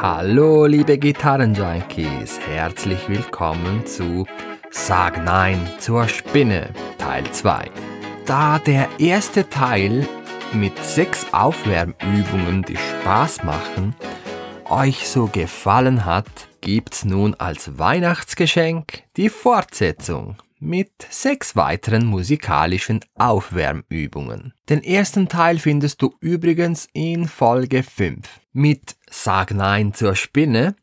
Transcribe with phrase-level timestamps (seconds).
[0.00, 4.26] Hallo, liebe Gitarrenjunkies, herzlich willkommen zu
[4.70, 7.68] Sag Nein zur Spinne, Teil 2.
[8.24, 10.06] Da der erste Teil
[10.52, 13.96] mit sechs Aufwärmübungen, die Spaß machen,
[14.66, 16.28] euch so gefallen hat,
[16.60, 24.54] gibt's nun als Weihnachtsgeschenk die Fortsetzung mit sechs weiteren musikalischen Aufwärmübungen.
[24.68, 28.28] Den ersten Teil findest du übrigens in Folge 5.
[28.58, 30.74] Mit Sag Nein zur Spinne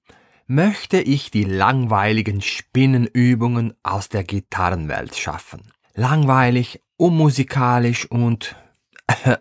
[0.48, 5.60] möchte ich die langweiligen Spinnenübungen aus der Gitarrenwelt schaffen.
[5.93, 8.56] Langweilig, unmusikalisch und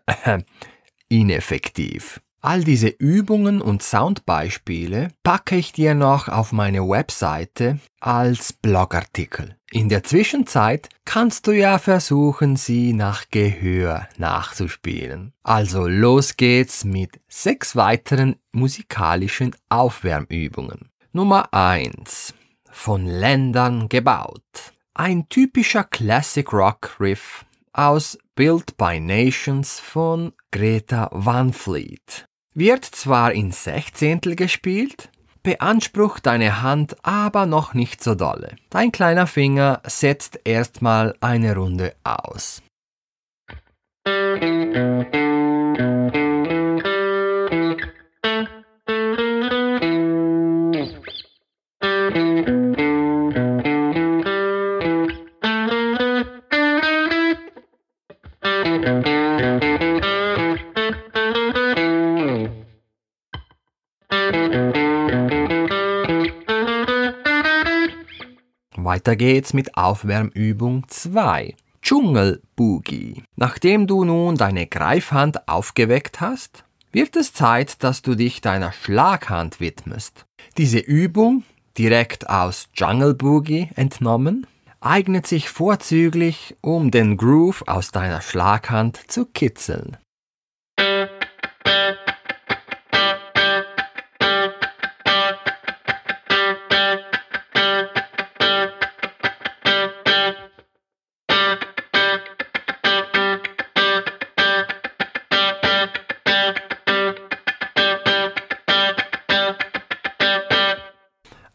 [1.08, 2.20] ineffektiv.
[2.40, 9.56] All diese Übungen und Soundbeispiele packe ich dir noch auf meine Webseite als Blogartikel.
[9.74, 15.32] In der Zwischenzeit kannst du ja versuchen, sie nach Gehör nachzuspielen.
[15.42, 20.90] Also los geht's mit sechs weiteren musikalischen Aufwärmübungen.
[21.12, 22.34] Nummer eins:
[22.70, 24.44] Von Ländern gebaut.
[24.94, 32.28] Ein typischer Classic Rock Riff aus Built by Nations von Greta Van Fleet.
[32.54, 35.10] Wird zwar in Sechzehntel gespielt,
[35.44, 38.56] beansprucht deine Hand aber noch nicht so dolle.
[38.70, 42.60] Dein kleiner Finger setzt erstmal eine Runde aus.
[68.84, 71.54] Weiter geht's mit Aufwärmübung 2.
[71.80, 73.22] Dschungel Boogie.
[73.34, 79.58] Nachdem du nun deine Greifhand aufgeweckt hast, wird es Zeit, dass du dich deiner Schlaghand
[79.58, 80.26] widmest.
[80.58, 81.44] Diese Übung,
[81.78, 84.46] direkt aus Jungle Boogie entnommen,
[84.80, 89.96] eignet sich vorzüglich, um den Groove aus deiner Schlaghand zu kitzeln.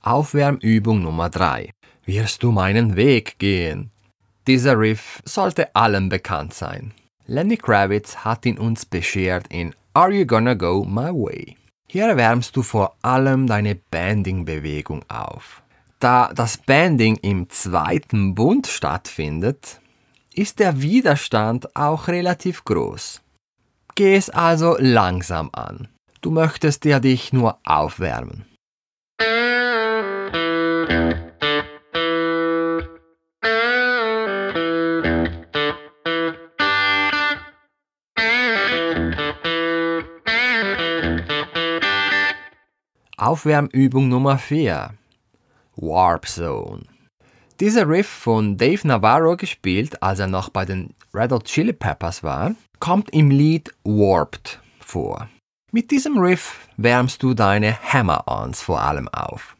[0.09, 1.69] Aufwärmübung Nummer 3.
[2.05, 3.91] Wirst du meinen Weg gehen?
[4.47, 6.93] Dieser Riff sollte allen bekannt sein.
[7.27, 11.57] Lenny Kravitz hat ihn uns beschert in Are You Gonna Go My Way?
[11.87, 15.61] Hier wärmst du vor allem deine Banding-Bewegung auf.
[15.99, 19.79] Da das Banding im zweiten Bund stattfindet,
[20.33, 23.21] ist der Widerstand auch relativ groß.
[23.93, 25.87] Geh es also langsam an.
[26.21, 28.45] Du möchtest ja dich nur aufwärmen.
[43.29, 44.93] Aufwärmübung Nummer 4.
[45.75, 46.83] Warp Zone.
[47.59, 52.23] Dieser Riff von Dave Navarro gespielt, als er noch bei den Red Hot Chili Peppers
[52.23, 55.29] war, kommt im Lied Warped vor.
[55.71, 59.55] Mit diesem Riff wärmst du deine Hammer-Ons vor allem auf.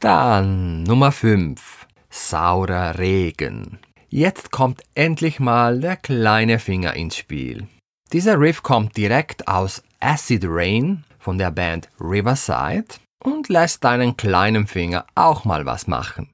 [0.00, 1.86] Dann Nummer 5.
[2.08, 3.78] Saurer Regen.
[4.08, 7.68] Jetzt kommt endlich mal der kleine Finger ins Spiel.
[8.10, 12.86] Dieser Riff kommt direkt aus Acid Rain von der Band Riverside
[13.22, 16.30] und lässt deinen kleinen Finger auch mal was machen.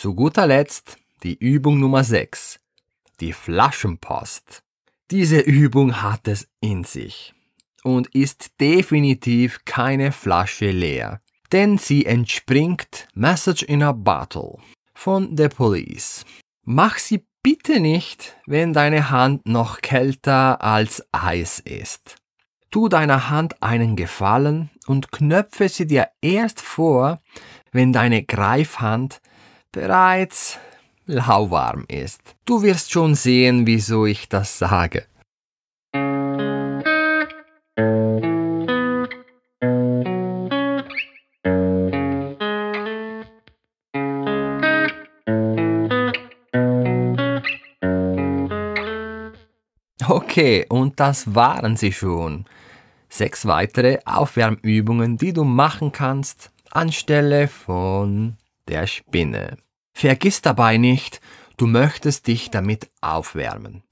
[0.00, 2.58] Zu guter Letzt die Übung Nummer 6,
[3.20, 4.62] die Flaschenpost.
[5.10, 7.34] Diese Übung hat es in sich
[7.84, 11.20] und ist definitiv keine Flasche leer,
[11.52, 14.56] denn sie entspringt Message in a Bottle
[14.94, 16.24] von The Police.
[16.64, 22.16] Mach sie bitte nicht, wenn deine Hand noch kälter als Eis ist.
[22.70, 27.20] Tu deiner Hand einen Gefallen und knöpfe sie dir erst vor,
[27.70, 29.20] wenn deine Greifhand
[29.72, 30.58] bereits
[31.06, 32.20] lauwarm ist.
[32.44, 35.06] Du wirst schon sehen, wieso ich das sage.
[50.08, 52.46] Okay, und das waren sie schon.
[53.08, 58.36] Sechs weitere Aufwärmübungen, die du machen kannst anstelle von
[58.70, 59.56] der Spinne.
[59.92, 61.20] Vergiss dabei nicht,
[61.56, 63.82] du möchtest dich damit aufwärmen.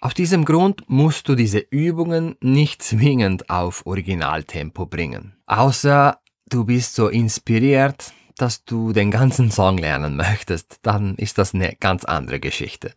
[0.00, 5.36] Aus diesem Grund musst du diese Übungen nicht zwingend auf Originaltempo bringen.
[5.46, 11.54] Außer du bist so inspiriert, dass du den ganzen Song lernen möchtest, dann ist das
[11.54, 12.92] eine ganz andere Geschichte.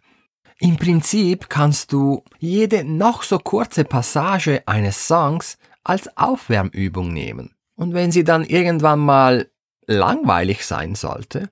[0.59, 7.53] Im Prinzip kannst du jede noch so kurze Passage eines Songs als Aufwärmübung nehmen.
[7.75, 9.49] Und wenn sie dann irgendwann mal
[9.87, 11.49] langweilig sein sollte,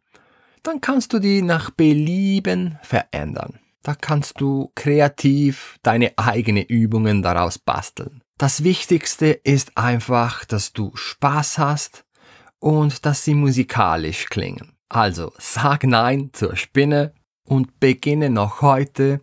[0.64, 3.60] dann kannst du die nach Belieben verändern.
[3.84, 8.22] Da kannst du kreativ deine eigenen Übungen daraus basteln.
[8.38, 12.04] Das Wichtigste ist einfach, dass du Spaß hast
[12.60, 14.74] und dass sie musikalisch klingen.
[14.90, 17.14] Also sag Nein zur Spinne
[17.46, 19.22] und beginne noch heute,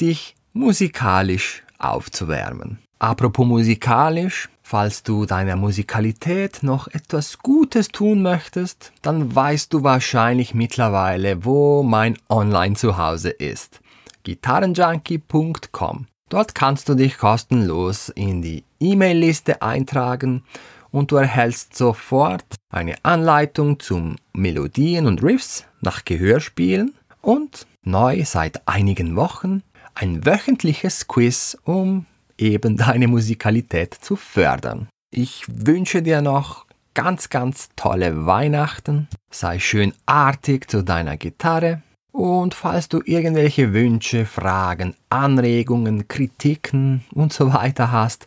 [0.00, 2.78] dich musikalisch aufzuwärmen.
[2.98, 10.54] Apropos musikalisch, falls du deiner Musikalität noch etwas Gutes tun möchtest, dann weißt du wahrscheinlich
[10.54, 13.80] mittlerweile, wo mein Online-Zuhause ist.
[14.22, 16.06] gitarrenjunkie.com.
[16.30, 20.42] Dort kannst du dich kostenlos in die E-Mail-Liste eintragen
[20.90, 28.66] und du erhältst sofort eine Anleitung zum Melodien und Riffs nach Gehörspielen und neu seit
[28.66, 29.62] einigen Wochen
[29.94, 32.06] ein wöchentliches Quiz, um
[32.38, 34.88] eben deine Musikalität zu fördern.
[35.10, 39.08] Ich wünsche dir noch ganz, ganz tolle Weihnachten.
[39.30, 41.82] Sei schön artig zu deiner Gitarre.
[42.12, 48.26] Und falls du irgendwelche Wünsche, Fragen, Anregungen, Kritiken und so weiter hast,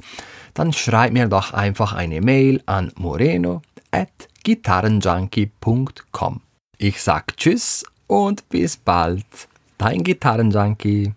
[0.53, 3.61] dann schreib mir doch einfach eine Mail an moreno
[3.91, 4.09] at
[4.43, 6.41] gitarrenjunkie.com.
[6.77, 9.25] Ich sag Tschüss und bis bald.
[9.77, 11.13] Dein Gitarrenjunkie.